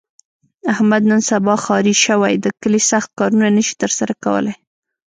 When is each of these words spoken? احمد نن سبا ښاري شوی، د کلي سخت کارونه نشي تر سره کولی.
احمد 0.73 1.01
نن 1.11 1.21
سبا 1.29 1.53
ښاري 1.63 1.93
شوی، 2.05 2.33
د 2.39 2.45
کلي 2.61 2.81
سخت 2.91 3.09
کارونه 3.19 3.47
نشي 3.57 3.75
تر 3.81 3.91
سره 3.97 4.13
کولی. 4.23 4.53